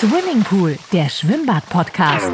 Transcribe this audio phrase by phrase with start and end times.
[0.00, 2.30] Swimmingpool, der Schwimmbad-Podcast.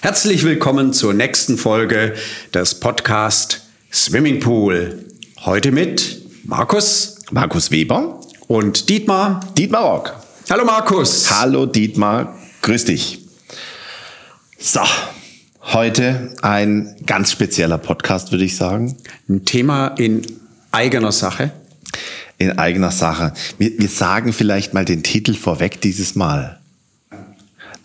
[0.00, 2.14] Herzlich willkommen zur nächsten Folge
[2.52, 3.60] des Podcast
[3.92, 5.04] Swimmingpool.
[5.44, 9.38] Heute mit Markus, Markus Weber und Dietmar.
[9.56, 10.16] Dietmar Rock.
[10.50, 11.30] Hallo Markus.
[11.30, 13.21] Hallo Dietmar, grüß dich.
[14.64, 14.80] So,
[15.72, 18.96] heute ein ganz spezieller Podcast, würde ich sagen.
[19.28, 20.22] Ein Thema in
[20.70, 21.50] eigener Sache.
[22.38, 23.32] In eigener Sache.
[23.58, 26.60] Wir, wir sagen vielleicht mal den Titel vorweg dieses Mal.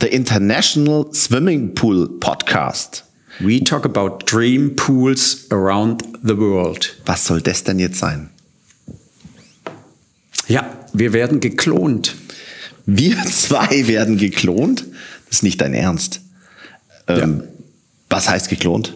[0.01, 3.05] The International Swimming Pool Podcast.
[3.39, 6.95] We talk about dream pools around the world.
[7.07, 8.29] Was soll das denn jetzt sein?
[10.47, 12.15] Ja, wir werden geklont.
[12.85, 14.85] Wir zwei werden geklont?
[15.25, 16.21] Das ist nicht dein Ernst.
[17.07, 17.47] Ähm, ja.
[18.09, 18.93] Was heißt geklont?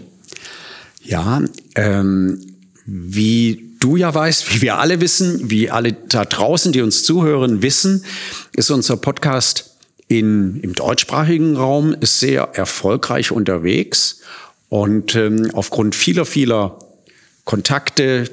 [1.04, 1.42] Ja,
[1.76, 2.40] ähm,
[2.86, 7.62] wie du ja weißt, wie wir alle wissen, wie alle da draußen, die uns zuhören,
[7.62, 8.06] wissen,
[8.54, 9.78] ist unser Podcast
[10.08, 14.22] in, im deutschsprachigen Raum ist sehr erfolgreich unterwegs
[14.70, 16.80] und ähm, aufgrund vieler, vieler
[17.46, 18.30] Kontakte,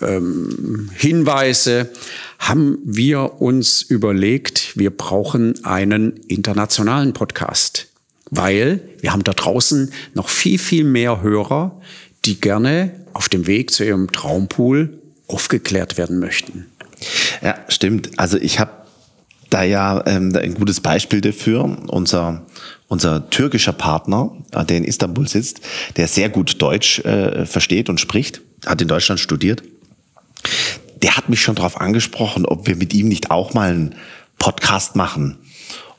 [0.00, 1.90] ähm, Hinweise
[2.38, 7.89] haben wir uns überlegt, wir brauchen einen internationalen Podcast
[8.30, 11.80] weil wir haben da draußen noch viel, viel mehr Hörer,
[12.24, 16.66] die gerne auf dem Weg zu ihrem Traumpool aufgeklärt werden möchten.
[17.42, 18.10] Ja, stimmt.
[18.18, 18.70] Also ich habe
[19.48, 21.78] da ja ähm, ein gutes Beispiel dafür.
[21.88, 22.46] Unser,
[22.88, 25.60] unser türkischer Partner, äh, der in Istanbul sitzt,
[25.96, 29.62] der sehr gut Deutsch äh, versteht und spricht, hat in Deutschland studiert.
[31.02, 33.94] Der hat mich schon darauf angesprochen, ob wir mit ihm nicht auch mal einen
[34.38, 35.38] Podcast machen.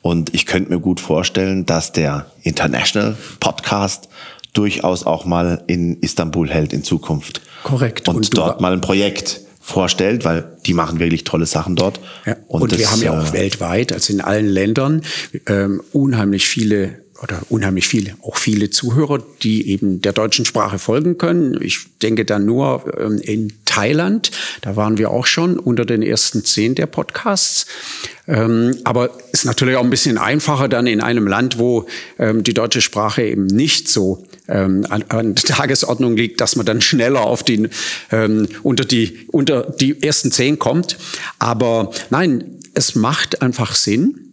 [0.02, 4.08] Und ich könnte mir gut vorstellen, dass der International Podcast
[4.52, 7.40] durchaus auch mal in Istanbul hält in Zukunft.
[7.62, 8.08] Korrekt.
[8.08, 12.00] Und, und dort mal ein Projekt vorstellt, weil die machen wirklich tolle Sachen dort.
[12.26, 15.02] Ja, und, und das, wir haben ja auch äh, weltweit, also in allen Ländern,
[15.46, 21.18] ähm, unheimlich viele oder unheimlich viele, auch viele Zuhörer, die eben der deutschen Sprache folgen
[21.18, 21.56] können.
[21.62, 26.44] Ich denke da nur ähm, in Thailand, da waren wir auch schon unter den ersten
[26.44, 27.66] zehn der Podcasts.
[28.26, 31.86] Ähm, aber ist natürlich auch ein bisschen einfacher dann in einem Land, wo
[32.18, 36.80] ähm, die deutsche Sprache eben nicht so ähm, an, der Tagesordnung liegt, dass man dann
[36.82, 37.44] schneller auf
[38.10, 40.98] ähm, unter die, unter die ersten zehn kommt.
[41.38, 44.31] Aber nein, es macht einfach Sinn,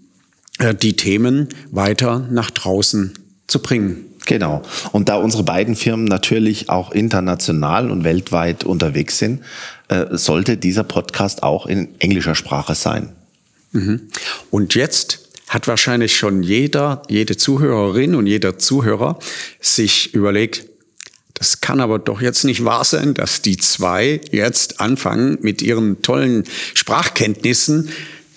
[0.82, 3.14] die Themen weiter nach draußen
[3.48, 4.06] zu bringen.
[4.26, 4.62] Genau.
[4.92, 9.42] Und da unsere beiden Firmen natürlich auch international und weltweit unterwegs sind,
[9.88, 13.14] äh, sollte dieser Podcast auch in englischer Sprache sein.
[13.72, 14.02] Mhm.
[14.52, 19.18] Und jetzt hat wahrscheinlich schon jeder, jede Zuhörerin und jeder Zuhörer
[19.60, 20.66] sich überlegt,
[21.34, 26.02] das kann aber doch jetzt nicht wahr sein, dass die zwei jetzt anfangen mit ihren
[26.02, 26.44] tollen
[26.74, 27.90] Sprachkenntnissen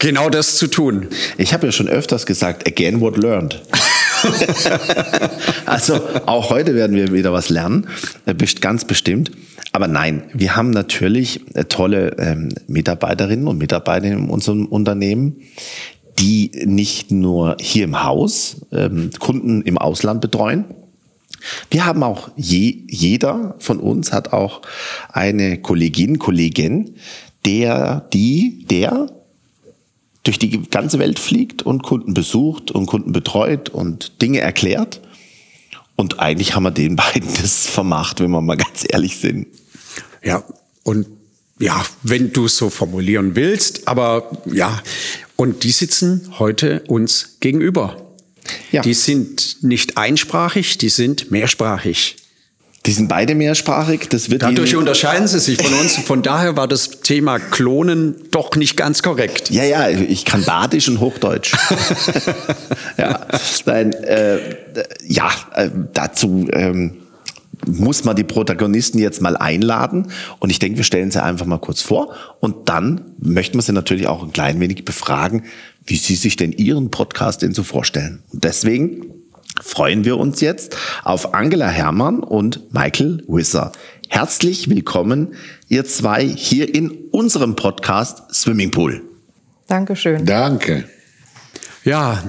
[0.02, 1.06] genau das zu tun.
[1.38, 3.62] Ich habe ja schon öfters gesagt, again what learned.
[5.66, 7.86] also auch heute werden wir wieder was lernen,
[8.26, 9.30] äh, ganz bestimmt.
[9.72, 15.40] Aber nein, wir haben natürlich äh, tolle ähm, Mitarbeiterinnen und Mitarbeiter in unserem Unternehmen,
[16.18, 20.64] die nicht nur hier im Haus ähm, Kunden im Ausland betreuen.
[21.70, 24.62] Wir haben auch je, jeder von uns hat auch
[25.08, 26.96] eine Kollegin, Kollegin,
[27.44, 29.08] der, die, der
[30.22, 35.00] durch die ganze Welt fliegt und Kunden besucht und Kunden betreut und Dinge erklärt.
[35.96, 39.46] Und eigentlich haben wir den beiden das vermacht, wenn wir mal ganz ehrlich sind.
[40.22, 40.44] Ja,
[40.84, 41.06] und
[41.58, 44.82] ja, wenn du es so formulieren willst, aber ja,
[45.36, 47.96] und die sitzen heute uns gegenüber.
[48.72, 48.82] Ja.
[48.82, 52.16] Die sind nicht einsprachig, die sind mehrsprachig.
[52.86, 54.08] Die sind beide mehrsprachig.
[54.08, 55.96] Das wird Dadurch unterscheiden sie sich von uns.
[55.96, 59.50] Von daher war das Thema Klonen doch nicht ganz korrekt.
[59.50, 61.52] Ja, ja, ich kann Badisch und Hochdeutsch.
[62.98, 63.20] ja,
[63.66, 64.38] nein, äh,
[65.06, 66.96] ja, äh, dazu ähm,
[67.66, 70.08] muss man die Protagonisten jetzt mal einladen.
[70.40, 72.14] Und ich denke, wir stellen sie einfach mal kurz vor.
[72.40, 75.44] Und dann möchten wir sie natürlich auch ein klein wenig befragen,
[75.86, 78.24] wie sie sich denn ihren Podcast denn so vorstellen.
[78.32, 79.21] Und deswegen
[79.62, 83.72] freuen wir uns jetzt auf Angela Herrmann und Michael Wisser.
[84.08, 85.34] Herzlich willkommen,
[85.68, 89.02] ihr zwei, hier in unserem Podcast Swimmingpool.
[89.68, 90.26] Dankeschön.
[90.26, 90.84] Danke.
[91.84, 92.22] Ja,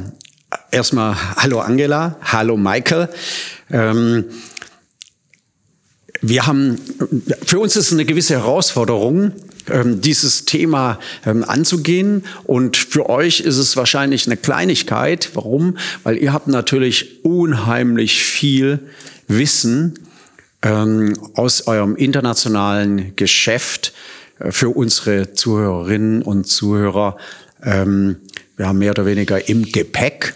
[0.71, 3.09] erstmal hallo Angela, hallo Michael.
[3.69, 4.25] Ähm,
[6.21, 6.79] wir haben,
[7.45, 9.33] für uns ist es eine gewisse Herausforderung,
[9.67, 12.25] dieses Thema ähm, anzugehen.
[12.43, 15.31] Und für euch ist es wahrscheinlich eine Kleinigkeit.
[15.33, 15.77] Warum?
[16.03, 18.79] Weil ihr habt natürlich unheimlich viel
[19.27, 19.99] Wissen
[20.61, 23.93] ähm, aus eurem internationalen Geschäft
[24.39, 27.17] äh, für unsere Zuhörerinnen und Zuhörer.
[27.63, 28.17] Ähm,
[28.57, 30.35] wir haben mehr oder weniger im Gepäck.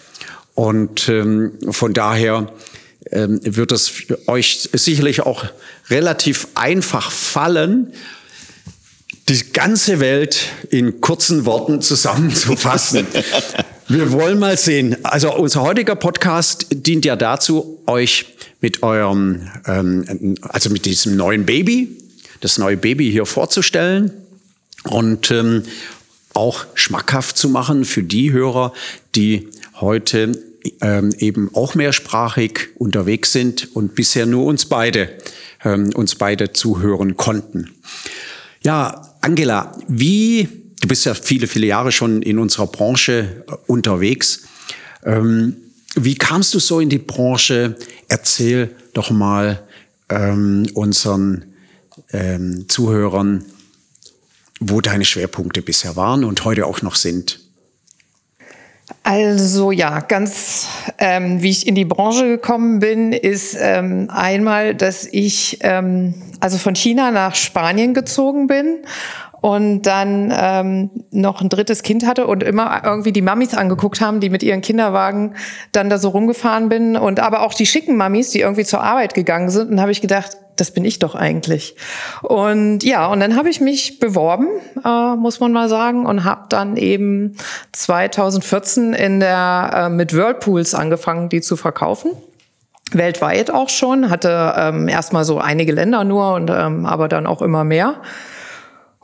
[0.53, 2.51] Und ähm, von daher
[3.11, 3.93] ähm, wird es
[4.25, 5.45] euch sicherlich auch
[5.89, 7.93] relativ einfach fallen,
[9.29, 13.05] die ganze Welt in kurzen Worten zusammenzufassen.
[13.89, 14.97] Wir wollen mal sehen.
[15.03, 18.25] Also unser heutiger Podcast dient ja dazu, euch
[18.59, 21.97] mit eurem, ähm, also mit diesem neuen Baby,
[22.41, 24.11] das neue Baby hier vorzustellen
[24.83, 25.63] und ähm,
[26.33, 28.73] auch schmackhaft zu machen für die Hörer,
[29.15, 29.49] die
[29.79, 30.33] heute
[30.81, 35.09] ähm, eben auch mehrsprachig unterwegs sind und bisher nur uns beide,
[35.63, 37.71] ähm, uns beide zuhören konnten.
[38.63, 40.47] Ja, Angela, wie,
[40.81, 44.43] du bist ja viele, viele Jahre schon in unserer Branche äh, unterwegs.
[45.03, 45.57] Ähm,
[45.95, 47.75] wie kamst du so in die Branche?
[48.07, 49.63] Erzähl doch mal
[50.09, 51.45] ähm, unseren
[52.11, 53.45] ähm, Zuhörern,
[54.59, 57.46] wo deine Schwerpunkte bisher waren und heute auch noch sind.
[59.09, 60.67] Also ja, ganz
[60.97, 66.57] ähm, wie ich in die Branche gekommen bin, ist ähm, einmal, dass ich ähm, also
[66.57, 68.79] von China nach Spanien gezogen bin
[69.39, 74.19] und dann ähm, noch ein drittes Kind hatte und immer irgendwie die Mamis angeguckt haben,
[74.19, 75.35] die mit ihren Kinderwagen
[75.71, 79.13] dann da so rumgefahren bin und aber auch die schicken Mamis, die irgendwie zur Arbeit
[79.13, 79.71] gegangen sind.
[79.71, 81.75] Und habe ich gedacht, das bin ich doch eigentlich.
[82.21, 84.47] Und ja, und dann habe ich mich beworben,
[84.83, 87.35] äh, muss man mal sagen, und habe dann eben
[87.71, 92.11] 2014 in der äh, mit Whirlpools angefangen, die zu verkaufen.
[92.91, 97.41] Weltweit auch schon, hatte ähm, erstmal so einige Länder nur und ähm, aber dann auch
[97.41, 97.95] immer mehr.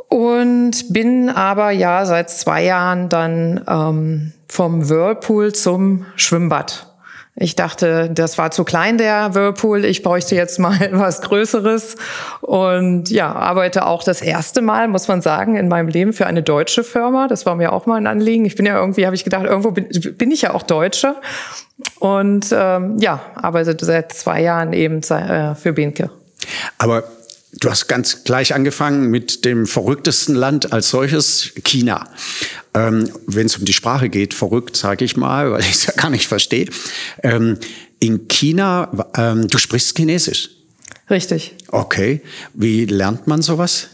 [0.07, 6.92] Und bin aber ja seit zwei Jahren dann ähm, vom Whirlpool zum Schwimmbad
[7.35, 9.85] ich dachte, das war zu klein, der Whirlpool.
[9.85, 11.95] Ich bräuchte jetzt mal was Größeres.
[12.41, 16.43] Und ja, arbeite auch das erste Mal, muss man sagen, in meinem Leben für eine
[16.43, 17.27] deutsche Firma.
[17.27, 18.45] Das war mir auch mal ein Anliegen.
[18.45, 21.15] Ich bin ja irgendwie, habe ich gedacht, irgendwo bin, bin, ich ja auch Deutsche.
[21.99, 26.11] Und ähm, ja, arbeite seit zwei Jahren eben äh, für Benke.
[26.77, 27.03] Aber
[27.59, 32.09] Du hast ganz gleich angefangen mit dem verrücktesten Land als solches, China.
[32.73, 35.93] Ähm, Wenn es um die Sprache geht, verrückt, sage ich mal, weil ich es ja
[35.93, 36.67] gar nicht verstehe.
[37.21, 37.57] Ähm,
[37.99, 40.49] in China, ähm, du sprichst Chinesisch.
[41.09, 41.55] Richtig.
[41.67, 42.21] Okay.
[42.53, 43.89] Wie lernt man sowas?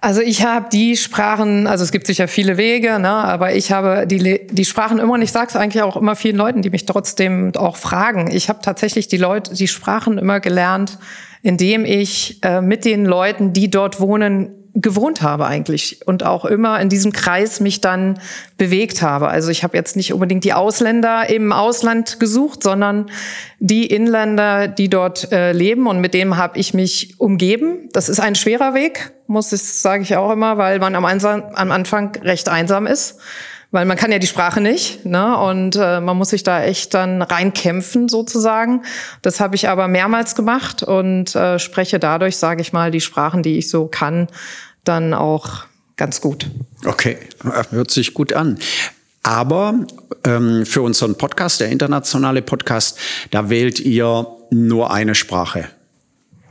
[0.00, 4.06] Also ich habe die Sprachen, also es gibt sicher viele Wege, ne, aber ich habe
[4.06, 6.84] die, die Sprachen immer und ich sage es eigentlich auch immer vielen Leuten, die mich
[6.84, 8.30] trotzdem auch fragen.
[8.30, 10.98] Ich habe tatsächlich die Leute, die Sprachen immer gelernt,
[11.44, 16.80] indem ich äh, mit den Leuten, die dort wohnen, gewohnt habe eigentlich und auch immer
[16.80, 18.18] in diesem Kreis mich dann
[18.56, 19.28] bewegt habe.
[19.28, 23.06] Also ich habe jetzt nicht unbedingt die Ausländer im Ausland gesucht, sondern
[23.60, 27.88] die Inländer, die dort äh, leben und mit dem habe ich mich umgeben.
[27.92, 31.70] Das ist ein schwerer Weg, muss ich sage ich auch immer, weil man am, am
[31.70, 33.20] Anfang recht einsam ist
[33.74, 35.36] weil man kann ja die Sprache nicht ne?
[35.36, 38.82] und äh, man muss sich da echt dann reinkämpfen sozusagen.
[39.20, 43.42] Das habe ich aber mehrmals gemacht und äh, spreche dadurch, sage ich mal, die Sprachen,
[43.42, 44.28] die ich so kann,
[44.84, 45.64] dann auch
[45.96, 46.48] ganz gut.
[46.84, 47.18] Okay,
[47.70, 48.60] hört sich gut an.
[49.24, 49.74] Aber
[50.22, 52.96] ähm, für unseren Podcast, der internationale Podcast,
[53.32, 55.64] da wählt ihr nur eine Sprache.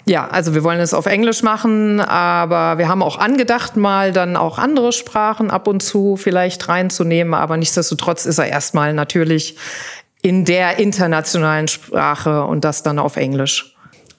[0.06, 4.36] Ja, also wir wollen es auf Englisch machen, aber wir haben auch angedacht, mal dann
[4.36, 7.34] auch andere Sprachen ab und zu vielleicht reinzunehmen.
[7.34, 9.56] Aber nichtsdestotrotz ist er erstmal natürlich
[10.22, 13.76] in der internationalen Sprache und das dann auf Englisch.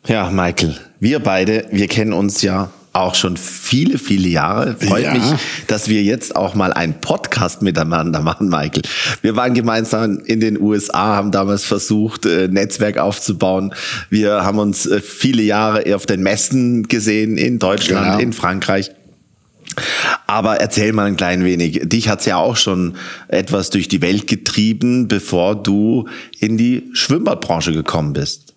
[0.07, 4.77] Ja, Michael, wir beide, wir kennen uns ja auch schon viele, viele Jahre.
[4.77, 5.15] Freut ja.
[5.15, 5.25] mich,
[5.67, 8.83] dass wir jetzt auch mal einen Podcast miteinander machen, Michael.
[9.21, 13.75] Wir waren gemeinsam in den USA, haben damals versucht, äh, Netzwerk aufzubauen.
[14.11, 18.19] Wir haben uns äh, viele Jahre auf den Messen gesehen in Deutschland, genau.
[18.19, 18.93] in Frankreich.
[20.29, 21.81] Aber erzähl mal ein klein wenig.
[21.85, 22.95] Dich hat's ja auch schon
[23.27, 26.07] etwas durch die Welt getrieben, bevor du
[26.39, 28.55] in die Schwimmbadbranche gekommen bist.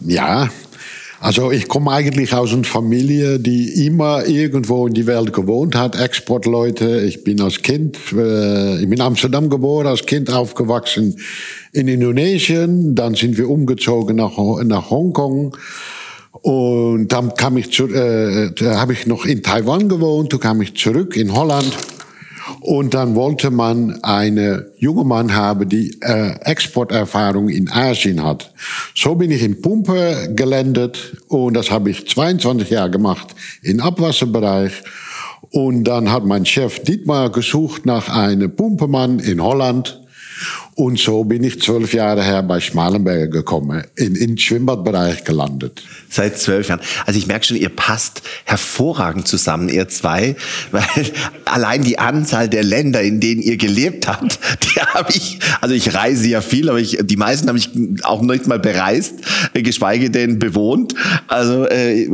[0.00, 0.50] Ja,
[1.24, 5.98] also ich komme eigentlich aus einer Familie, die immer irgendwo in die Welt gewohnt hat,
[5.98, 7.00] Exportleute.
[7.00, 11.16] Ich bin als Kind, äh, ich bin in Amsterdam geboren, als Kind aufgewachsen
[11.72, 12.94] in Indonesien.
[12.94, 15.56] Dann sind wir umgezogen nach, nach Hongkong.
[16.42, 20.76] Und dann kam ich zu, äh, habe ich noch in Taiwan gewohnt, dann kam ich
[20.76, 21.74] zurück in Holland
[22.60, 28.52] und dann wollte man eine junge Mann haben, die äh, Exporterfahrung in Asien hat.
[28.94, 34.82] So bin ich in Pumpe gelandet und das habe ich 22 Jahre gemacht im Abwasserbereich.
[35.50, 40.00] Und dann hat mein Chef Dietmar gesucht nach einem Pumpemann in Holland.
[40.76, 45.84] Und so bin ich zwölf Jahre her bei Schmalenberger gekommen, in, in Schwimmbadbereich gelandet.
[46.10, 46.80] Seit zwölf Jahren.
[47.06, 50.34] Also ich merke schon, ihr passt hervorragend zusammen, ihr zwei,
[50.72, 50.82] weil
[51.44, 55.94] allein die Anzahl der Länder, in denen ihr gelebt habt, die habe ich, also ich
[55.94, 57.70] reise ja viel, aber ich, die meisten habe ich
[58.02, 59.14] auch nicht mal bereist,
[59.52, 60.94] geschweige denn bewohnt.
[61.28, 62.08] Also äh,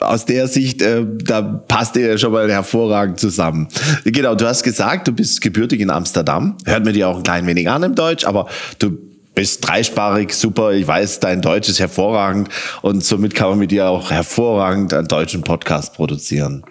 [0.00, 3.66] aus der Sicht, äh, da passt ihr schon mal hervorragend zusammen.
[4.04, 6.56] Genau, du hast gesagt, du bist gebürtig in Amsterdam.
[6.64, 8.96] Hört mir dir auch ein klein wenig an im Deutsch, aber du
[9.38, 10.72] bist dreisprachig, super.
[10.72, 12.48] Ich weiß, dein Deutsch ist hervorragend
[12.82, 16.64] und somit kann man mit dir auch hervorragend einen deutschen Podcast produzieren.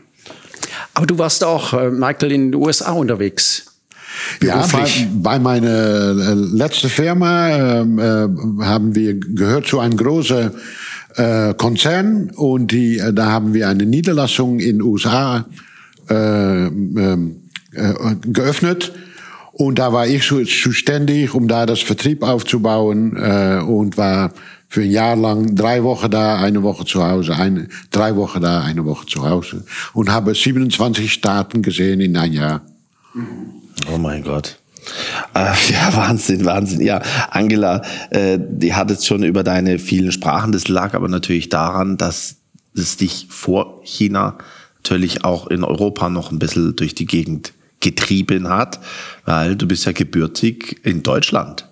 [0.93, 3.67] Aber du warst auch, äh, Michael, in den USA unterwegs.
[4.41, 8.29] Ja, bei, bei meiner äh, letzten Firma äh, äh,
[8.62, 10.51] haben wir gehört zu einem großen
[11.15, 15.45] äh, Konzern und die, äh, da haben wir eine Niederlassung in den USA
[16.09, 16.13] äh,
[16.65, 17.43] ähm,
[17.74, 17.93] äh,
[18.25, 18.91] geöffnet
[19.57, 24.31] und da war ich zuständig, um da das Vertrieb aufzubauen äh, und war
[24.69, 28.61] für ein Jahr lang drei Wochen da, eine Woche zu Hause, eine, drei Wochen da,
[28.61, 32.61] eine Woche zu Hause und habe 27 Staaten gesehen in ein Jahr.
[33.91, 34.59] Oh mein Gott.
[35.33, 35.39] Äh,
[35.71, 36.81] ja, Wahnsinn, Wahnsinn.
[36.81, 40.51] Ja, Angela, äh, die hat jetzt schon über deine vielen Sprachen.
[40.51, 42.35] Das lag aber natürlich daran, dass
[42.75, 44.37] es dich vor China
[44.75, 47.53] natürlich auch in Europa noch ein bisschen durch die Gegend
[47.88, 48.79] getrieben hat,
[49.25, 51.67] weil du bist ja gebürtig in Deutschland,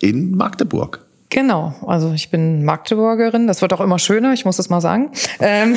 [0.00, 1.00] in Magdeburg.
[1.30, 5.10] Genau, also ich bin Magdeburgerin, das wird auch immer schöner, ich muss das mal sagen.
[5.40, 5.74] Ähm,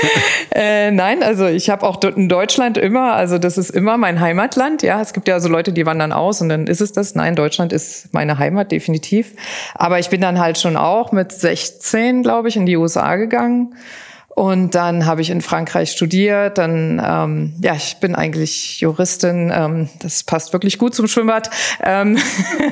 [0.54, 4.82] äh, nein, also ich habe auch in Deutschland immer, also das ist immer mein Heimatland.
[4.82, 7.14] Ja, es gibt ja so Leute, die wandern aus und dann ist es das.
[7.14, 9.32] Nein, Deutschland ist meine Heimat definitiv.
[9.74, 13.74] Aber ich bin dann halt schon auch mit 16, glaube ich, in die USA gegangen
[14.34, 16.56] und dann habe ich in Frankreich studiert.
[16.56, 19.52] Dann, ähm, ja, ich bin eigentlich Juristin.
[19.54, 21.50] Ähm, das passt wirklich gut zum Schwimmbad.
[21.82, 22.16] Ähm,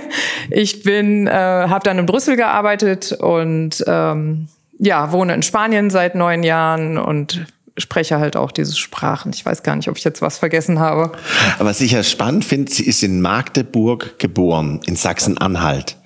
[0.51, 4.49] ich bin, äh, habe dann in Brüssel gearbeitet und ähm,
[4.79, 7.45] ja, wohne in Spanien seit neun Jahren und
[7.77, 9.33] spreche halt auch diese Sprachen.
[9.35, 11.13] Ich weiß gar nicht, ob ich jetzt was vergessen habe.
[11.59, 15.98] Aber was ich ja spannend finde, sie ist in Magdeburg geboren, in Sachsen-Anhalt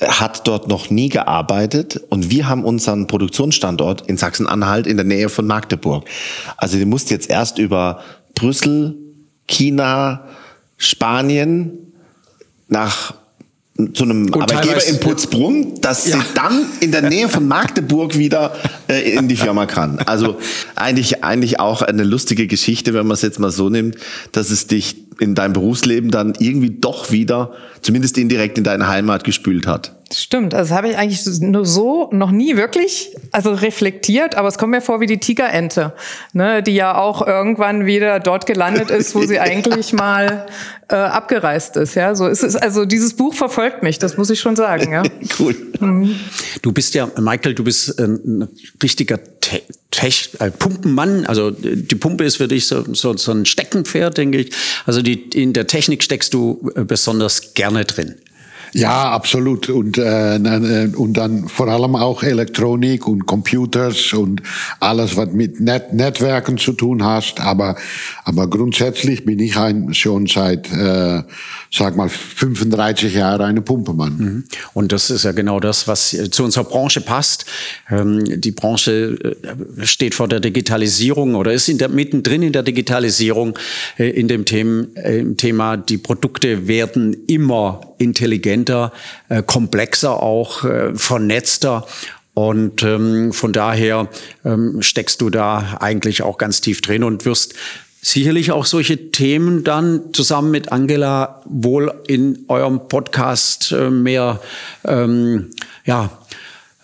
[0.00, 5.28] hat dort noch nie gearbeitet und wir haben unseren Produktionsstandort in Sachsen-Anhalt in der Nähe
[5.28, 6.06] von Magdeburg.
[6.56, 8.02] Also du musst jetzt erst über
[8.34, 8.94] Brüssel,
[9.46, 10.26] China,
[10.76, 11.72] Spanien
[12.68, 13.14] nach
[13.92, 16.16] zu einem Gut, Arbeitgeber in Putzbrunn, dass ja.
[16.16, 18.54] sie dann in der Nähe von Magdeburg wieder
[18.88, 19.98] äh, in die Firma kann.
[20.06, 20.38] Also
[20.74, 23.96] eigentlich, eigentlich auch eine lustige Geschichte, wenn man es jetzt mal so nimmt,
[24.32, 29.24] dass es dich in deinem Berufsleben dann irgendwie doch wieder, zumindest indirekt in deine Heimat
[29.24, 29.95] gespült hat.
[30.14, 34.56] Stimmt, also das habe ich eigentlich nur so noch nie wirklich, also reflektiert, aber es
[34.56, 35.94] kommt mir vor wie die Tigerente,
[36.32, 40.46] ne, die ja auch irgendwann wieder dort gelandet ist, wo sie eigentlich mal
[40.88, 41.96] äh, abgereist ist.
[41.96, 42.54] Ja, so ist es.
[42.54, 44.92] Also dieses Buch verfolgt mich, das muss ich schon sagen.
[44.92, 45.02] Ja.
[45.40, 45.56] cool.
[45.80, 46.14] Mhm.
[46.62, 48.48] Du bist ja, Michael, du bist ein
[48.80, 51.26] richtiger Te Tech, äh, Pumpenmann.
[51.26, 54.52] Also die Pumpe ist für dich so, so, so ein Steckenpferd, denke ich.
[54.84, 58.16] Also die, in der Technik steckst du äh, besonders gerne drin.
[58.72, 59.68] Ja, absolut.
[59.68, 64.42] Und, äh, äh, und dann vor allem auch Elektronik und Computers und
[64.80, 67.40] alles, was mit Net Netzwerken zu tun hast.
[67.40, 67.76] Aber,
[68.24, 71.22] aber grundsätzlich bin ich ein, schon seit, äh,
[71.72, 74.16] sag mal, 35 Jahren eine Pumpemann.
[74.16, 74.44] Mhm.
[74.74, 77.46] Und das ist ja genau das, was zu unserer Branche passt.
[77.90, 79.36] Ähm, die Branche
[79.80, 83.58] äh, steht vor der Digitalisierung oder ist in der, mittendrin in der Digitalisierung
[83.98, 90.94] äh, in dem Thema, äh, Thema, die Produkte werden immer intelligenter, äh, komplexer auch, äh,
[90.94, 91.86] vernetzter.
[92.34, 94.08] Und ähm, von daher
[94.44, 97.54] ähm, steckst du da eigentlich auch ganz tief drin und wirst
[98.02, 104.40] sicherlich auch solche Themen dann zusammen mit Angela wohl in eurem Podcast äh, mehr,
[104.84, 105.50] ähm,
[105.84, 106.10] ja,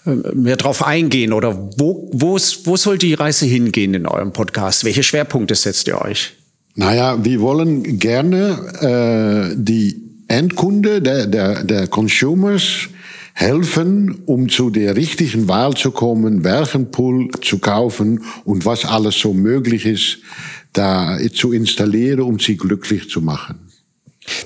[0.05, 4.85] äh, mehr drauf eingehen oder wo, wo, wo soll die Reise hingehen in eurem Podcast?
[4.85, 6.33] Welche Schwerpunkte setzt ihr euch?
[6.75, 10.02] Naja, wir wollen gerne äh, die
[10.33, 12.89] Endkunde, der, der, der Consumers,
[13.35, 19.19] helfen, um zu der richtigen Wahl zu kommen, welchen Pool zu kaufen und was alles
[19.19, 20.19] so möglich ist,
[20.73, 23.69] da zu installieren, um sie glücklich zu machen.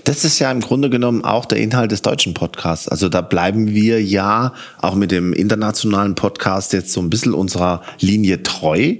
[0.04, 2.88] Das ist ja im Grunde genommen auch der Inhalt des deutschen Podcasts.
[2.88, 7.82] Also da bleiben wir ja auch mit dem internationalen Podcast jetzt so ein bisschen unserer
[8.00, 8.94] Linie treu.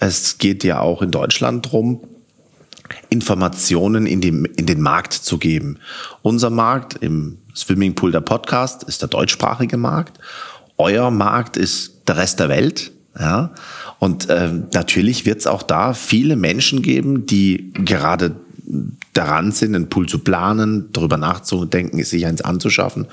[0.00, 2.02] Es geht ja auch in Deutschland drum,
[3.10, 5.78] Informationen in, die, in den Markt zu geben.
[6.22, 10.18] Unser Markt im Swimmingpool der Podcast ist der deutschsprachige Markt.
[10.76, 12.92] Euer Markt ist der Rest der Welt.
[13.18, 13.52] Ja?
[13.98, 18.36] Und äh, natürlich wird es auch da viele Menschen geben, die gerade
[19.12, 23.06] daran sind, einen Pool zu planen, darüber nachzudenken, sich eins anzuschaffen.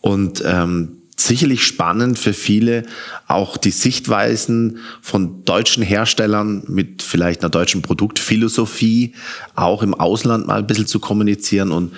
[0.00, 2.84] Und ähm, sicherlich spannend für viele
[3.28, 9.14] auch die Sichtweisen von deutschen Herstellern mit vielleicht einer deutschen Produktphilosophie
[9.54, 11.92] auch im Ausland mal ein bisschen zu kommunizieren und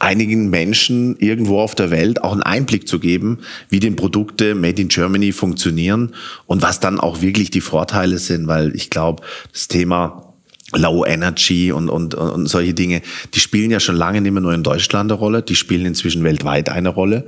[0.00, 3.38] einigen Menschen irgendwo auf der Welt auch einen Einblick zu geben,
[3.68, 6.14] wie denn Produkte made in Germany funktionieren
[6.46, 10.34] und was dann auch wirklich die Vorteile sind, weil ich glaube, das Thema
[10.76, 13.00] Low Energy und, und, und solche Dinge,
[13.32, 16.22] die spielen ja schon lange nicht mehr nur in Deutschland eine Rolle, die spielen inzwischen
[16.24, 17.26] weltweit eine Rolle.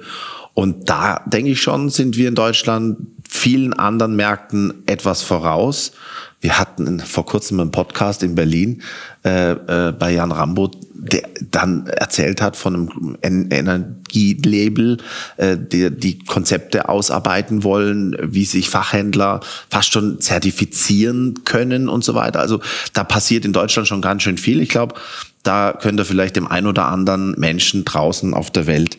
[0.55, 5.93] Und da denke ich schon, sind wir in Deutschland vielen anderen Märkten etwas voraus.
[6.41, 8.83] Wir hatten vor kurzem einen Podcast in Berlin
[9.25, 14.99] äh, äh, bei Jan Rambo, der dann erzählt hat von einem Energielabel,
[15.37, 22.15] äh, die die Konzepte ausarbeiten wollen, wie sich Fachhändler fast schon zertifizieren können und so
[22.15, 22.41] weiter.
[22.41, 22.61] Also
[22.95, 24.61] da passiert in Deutschland schon ganz schön viel.
[24.61, 24.95] Ich glaube,
[25.43, 28.99] da könnte vielleicht dem ein oder anderen Menschen draußen auf der Welt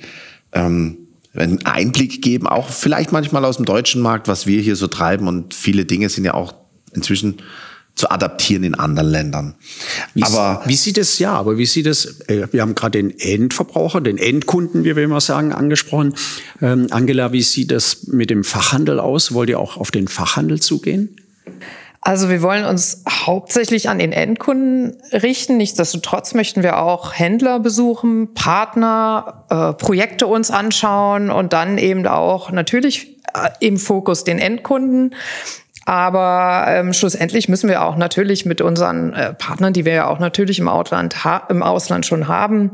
[0.53, 1.00] ähm,
[1.33, 5.27] einen Einblick geben, auch vielleicht manchmal aus dem deutschen Markt, was wir hier so treiben.
[5.27, 6.53] Und viele Dinge sind ja auch
[6.93, 7.38] inzwischen
[7.95, 9.55] zu adaptieren in anderen Ländern.
[10.13, 12.21] Wie, aber wie sieht es ja, aber wie sieht es?
[12.21, 16.15] Äh, wir haben gerade den Endverbraucher, den Endkunden, wie wir immer sagen, angesprochen.
[16.61, 19.33] Ähm, Angela, wie sieht es mit dem Fachhandel aus?
[19.33, 21.17] Wollt ihr auch auf den Fachhandel zugehen?
[22.03, 25.58] Also wir wollen uns hauptsächlich an den Endkunden richten.
[25.58, 32.51] Nichtsdestotrotz möchten wir auch Händler besuchen, Partner, äh, Projekte uns anschauen und dann eben auch
[32.51, 35.13] natürlich äh, im Fokus den Endkunden.
[35.91, 40.19] Aber ähm, schlussendlich müssen wir auch natürlich mit unseren äh, Partnern, die wir ja auch
[40.19, 41.13] natürlich im, Outland
[41.50, 42.71] im Ausland schon haben,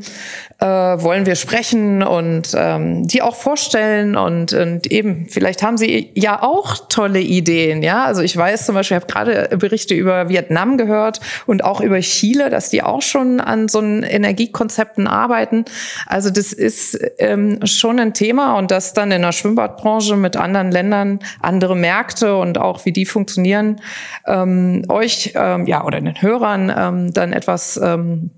[0.59, 6.11] äh, wollen wir sprechen und ähm, die auch vorstellen und, und eben vielleicht haben sie
[6.13, 7.81] ja auch tolle Ideen.
[7.81, 11.81] Ja, also ich weiß zum Beispiel, ich habe gerade Berichte über Vietnam gehört und auch
[11.81, 15.65] über Chile, dass die auch schon an so Energiekonzepten arbeiten.
[16.05, 20.71] Also das ist ähm, schon ein Thema und das dann in der Schwimmbadbranche mit anderen
[20.71, 23.81] Ländern andere Märkte und auch wie die funktionieren,
[24.25, 28.31] ähm, euch ähm, ja oder den Hörern ähm, dann etwas ähm,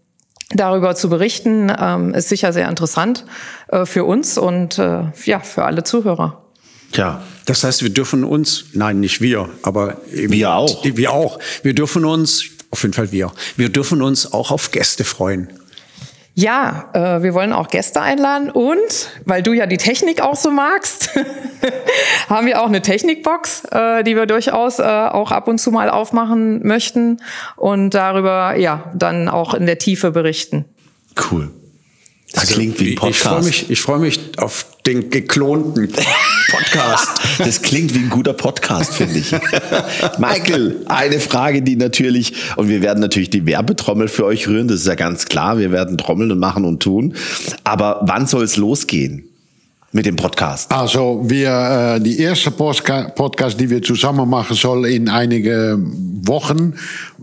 [0.49, 3.25] darüber zu berichten, ähm, ist sicher sehr interessant
[3.67, 6.43] äh, für uns und äh, ja für alle Zuhörer.
[6.91, 10.83] Tja, das heißt, wir dürfen uns, nein, nicht wir, aber wir auch.
[10.83, 11.39] Wir auch.
[11.61, 15.49] Wir dürfen uns, auf jeden Fall wir, wir dürfen uns auch auf Gäste freuen.
[16.39, 20.51] Ja, äh, wir wollen auch Gäste einladen und, weil du ja die Technik auch so
[20.51, 21.09] magst,
[22.29, 25.89] haben wir auch eine Technikbox, äh, die wir durchaus äh, auch ab und zu mal
[25.89, 27.21] aufmachen möchten
[27.57, 30.63] und darüber ja dann auch in der Tiefe berichten.
[31.29, 31.51] Cool.
[32.31, 33.17] Das also, klingt wie ein Podcast.
[33.17, 35.89] Ich freue mich, ich freu mich auf den geklonten
[36.49, 37.21] Podcast.
[37.37, 39.31] das klingt wie ein guter Podcast, finde ich.
[40.17, 44.81] Michael, eine Frage, die natürlich, und wir werden natürlich die Werbetrommel für euch rühren, das
[44.81, 45.57] ist ja ganz klar.
[45.59, 47.13] Wir werden trommeln und machen und tun.
[47.63, 49.28] Aber wann soll es losgehen?
[49.91, 50.71] Mit dem Podcast?
[50.71, 55.79] Also wir, äh, die erste Podcast, die wir zusammen machen, soll in einige
[56.25, 56.73] Wochen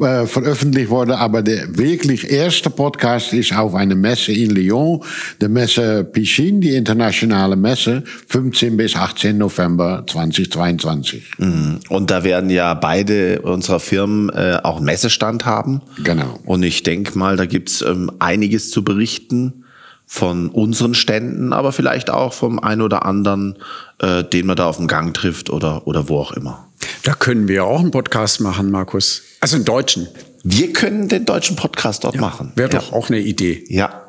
[0.01, 1.13] äh, veröffentlicht worden.
[1.13, 5.03] Aber der wirklich erste Podcast ist auf einer Messe in Lyon,
[5.41, 11.25] der Messe Piscine, die internationale Messe, 15 bis 18 November 2022.
[11.39, 11.81] Mhm.
[11.89, 15.83] Und da werden ja beide unserer Firmen äh, auch einen Messestand haben.
[16.03, 16.41] Genau.
[16.45, 19.63] Und ich denke mal, da gibt's ähm, einiges zu berichten
[20.07, 23.59] von unseren Ständen, aber vielleicht auch vom ein oder anderen,
[23.99, 26.69] äh, den man da auf dem Gang trifft oder, oder wo auch immer.
[27.03, 29.23] Da können wir auch einen Podcast machen, Markus.
[29.41, 30.07] Also einen deutschen.
[30.45, 32.53] Wir können den deutschen Podcast dort ja, machen.
[32.55, 32.79] Wäre ja.
[32.79, 33.65] doch auch eine Idee.
[33.69, 34.03] Ja.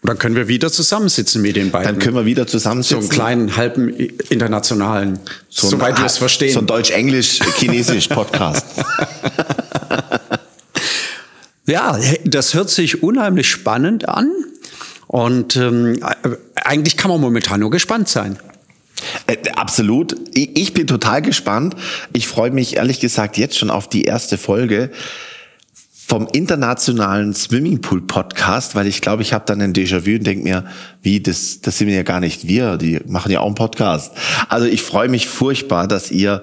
[0.00, 1.92] Und dann können wir wieder zusammensitzen mit den beiden.
[1.92, 3.02] Dann können wir wieder zusammensitzen.
[3.02, 6.54] So einen kleinen, halben internationalen, so soweit wir es verstehen.
[6.54, 8.64] So ein Deutsch-Englisch-Chinesisch-Podcast.
[11.66, 14.30] ja, das hört sich unheimlich spannend an.
[15.08, 15.98] Und ähm,
[16.54, 18.38] eigentlich kann man momentan nur gespannt sein.
[19.26, 20.14] Äh, absolut.
[20.34, 21.74] Ich bin total gespannt.
[22.12, 24.90] Ich freue mich ehrlich gesagt jetzt schon auf die erste Folge
[26.08, 30.64] vom internationalen Swimmingpool Podcast, weil ich glaube, ich habe dann ein Déjà-vu und denke mir,
[31.02, 34.12] wie, das, das sind ja gar nicht wir, die machen ja auch einen Podcast.
[34.48, 36.40] Also ich freue mich furchtbar, dass ihr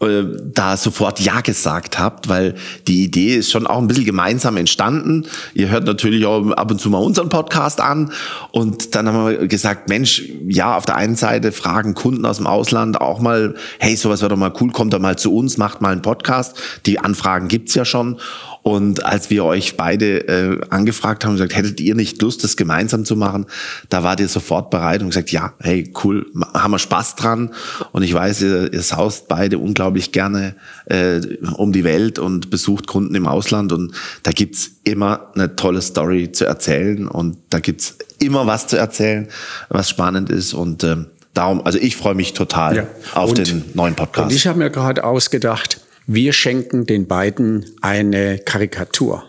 [0.00, 2.54] äh, da sofort Ja gesagt habt, weil
[2.88, 5.26] die Idee ist schon auch ein bisschen gemeinsam entstanden.
[5.52, 8.12] Ihr hört natürlich auch ab und zu mal unseren Podcast an
[8.50, 12.46] und dann haben wir gesagt, Mensch, ja, auf der einen Seite fragen Kunden aus dem
[12.46, 15.82] Ausland auch mal, hey, sowas wäre doch mal cool, kommt doch mal zu uns, macht
[15.82, 16.56] mal einen Podcast.
[16.86, 18.18] Die Anfragen gibt's ja schon
[18.62, 23.04] und als wir euch beide äh, angefragt haben, gesagt, hättet ihr nicht Lust, das gemeinsam
[23.04, 23.46] zu machen,
[23.88, 27.50] da wart ihr sofort bereit und gesagt, ja, hey, cool, haben wir Spaß dran.
[27.92, 31.20] Und ich weiß, ihr, ihr saust beide unglaublich unglaublich gerne äh,
[31.56, 33.72] um die Welt und besucht Kunden im Ausland.
[33.72, 37.08] Und da gibt's immer eine tolle Story zu erzählen.
[37.08, 39.26] Und da gibt's immer was zu erzählen,
[39.70, 40.52] was spannend ist.
[40.54, 42.86] Und ähm, darum, also ich freue mich total Ja.
[43.14, 44.30] auf Und- den neuen Podcast.
[44.30, 49.24] Und ich habe mir gerade ausgedacht, wir schenken den beiden eine Karikatur.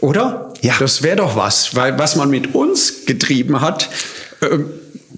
[0.00, 0.52] Oder?
[0.60, 0.74] Ja.
[0.78, 3.88] Das wäre doch was, weil was man mit uns getrieben hat,
[4.42, 4.70] ähm,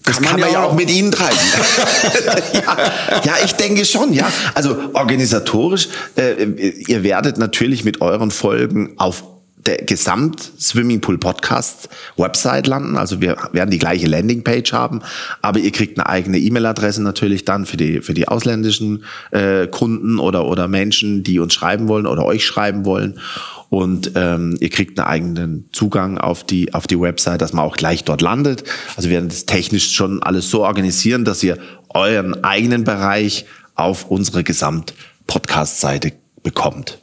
[0.04, 1.36] Das kann man ja auch mit Ihnen treiben.
[2.52, 2.76] ja,
[3.24, 4.30] ja, ich denke schon, ja.
[4.54, 9.24] Also organisatorisch, äh, ihr werdet natürlich mit euren Folgen auf
[9.66, 12.96] der Gesamt Swimmingpool Podcast Website landen.
[12.96, 15.00] Also wir werden die gleiche Landingpage haben,
[15.42, 20.18] aber ihr kriegt eine eigene E-Mail-Adresse natürlich dann für die für die ausländischen äh, Kunden
[20.18, 23.20] oder oder Menschen, die uns schreiben wollen oder euch schreiben wollen.
[23.68, 27.76] Und ähm, ihr kriegt einen eigenen Zugang auf die, auf die Website, dass man auch
[27.76, 28.62] gleich dort landet.
[28.96, 34.08] Also wir werden das technisch schon alles so organisieren, dass ihr euren eigenen Bereich auf
[34.08, 36.98] unsere Gesamt-Podcast-Seite bekommt.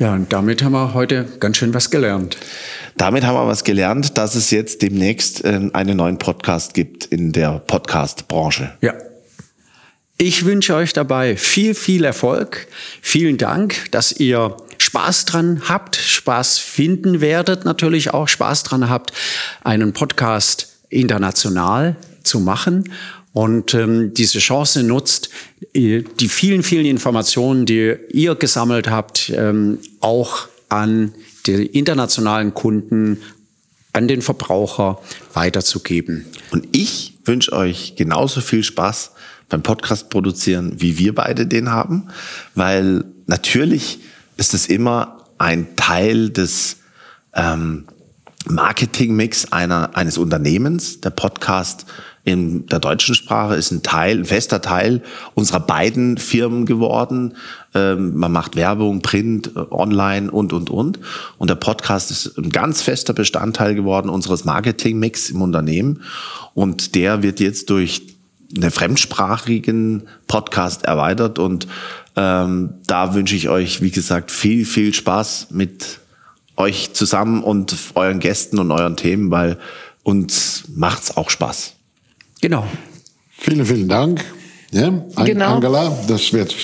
[0.00, 2.38] Ja, und damit haben wir heute ganz schön was gelernt.
[2.96, 7.32] Damit haben wir was gelernt, dass es jetzt demnächst ähm, einen neuen Podcast gibt in
[7.32, 8.72] der Podcast-Branche.
[8.80, 8.94] Ja.
[10.16, 12.66] Ich wünsche euch dabei viel, viel Erfolg.
[13.02, 19.12] Vielen Dank, dass ihr Spaß dran habt, Spaß finden werdet, natürlich auch Spaß dran habt,
[19.64, 22.84] einen Podcast international zu machen
[23.32, 25.30] und ähm, diese Chance nutzt,
[25.72, 31.14] äh, die vielen, vielen Informationen, die ihr gesammelt habt, ähm, auch an
[31.46, 33.18] die internationalen Kunden,
[33.92, 35.00] an den Verbraucher
[35.32, 36.26] weiterzugeben.
[36.50, 39.12] Und ich wünsche euch genauso viel Spaß
[39.48, 42.08] beim Podcast produzieren, wie wir beide den haben,
[42.54, 44.00] weil natürlich
[44.36, 46.76] ist es immer ein Teil des
[47.34, 47.86] ähm,
[48.46, 51.00] Marketingmix einer, eines Unternehmens.
[51.00, 51.86] Der Podcast
[52.24, 55.02] in der deutschen Sprache ist ein Teil, ein fester Teil
[55.34, 57.34] unserer beiden Firmen geworden.
[57.74, 60.98] Ähm, man macht Werbung, Print, äh, Online und, und, und.
[61.38, 66.02] Und der Podcast ist ein ganz fester Bestandteil geworden unseres Marketingmix im Unternehmen.
[66.52, 68.02] Und der wird jetzt durch
[68.54, 71.38] einen fremdsprachigen Podcast erweitert.
[71.38, 71.68] Und
[72.16, 76.00] ähm, da wünsche ich euch, wie gesagt, viel, viel Spaß mit
[76.56, 79.56] euch zusammen und euren Gästen und euren Themen, weil
[80.02, 81.79] uns macht's auch Spaß.
[82.40, 82.64] Genau.
[83.38, 84.24] Vielen, vielen Dank.
[84.72, 85.54] Ja, An- Genau.
[85.54, 86.54] Angela, das wird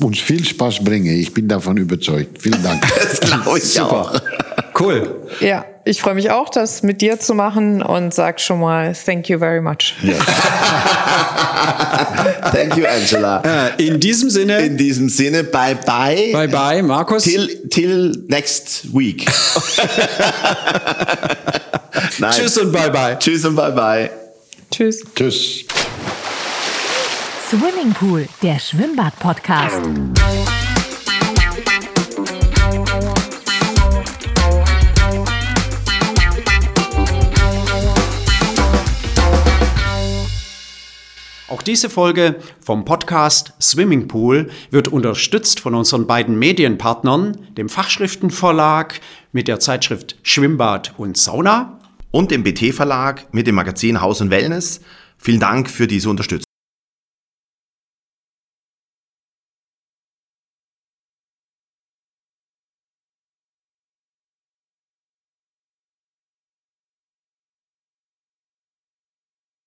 [0.00, 1.18] uns viel Spaß bringen.
[1.18, 2.40] Ich bin davon überzeugt.
[2.40, 2.82] Vielen Dank.
[3.02, 4.12] Das glaube ich auch.
[4.78, 5.22] Cool.
[5.40, 9.28] Ja, ich freue mich auch, das mit dir zu machen und sag schon mal thank
[9.28, 9.94] you very much.
[12.52, 13.42] Thank you, Angela.
[13.76, 16.30] Äh, in diesem Sinne, In diesem Sinne, bye bye.
[16.32, 17.24] bye bye, Markus.
[17.24, 19.26] Till, till next week.
[22.18, 22.32] Nein.
[22.32, 23.16] Tschüss und bye bye.
[23.18, 24.10] Tschüss und bye bye.
[24.70, 25.02] Tschüss.
[25.14, 25.64] Tschüss.
[27.48, 29.80] Swimmingpool, der Schwimmbad-Podcast.
[41.48, 49.00] Auch diese Folge vom Podcast Swimming Pool wird unterstützt von unseren beiden Medienpartnern, dem Fachschriftenverlag
[49.32, 51.77] mit der Zeitschrift Schwimmbad und Sauna
[52.18, 54.80] Und im BT Verlag mit dem Magazin Haus und Wellness.
[55.18, 56.47] Vielen Dank für diese Unterstützung.